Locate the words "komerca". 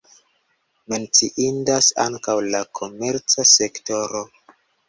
2.81-3.49